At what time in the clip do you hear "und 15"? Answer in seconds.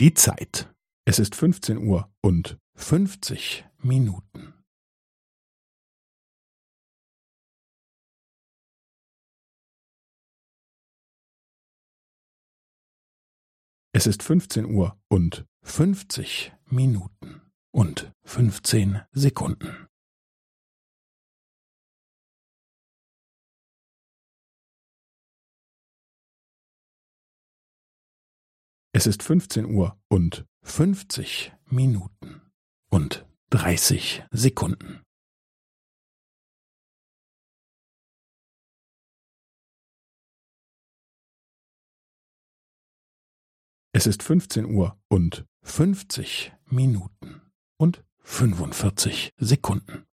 17.72-19.00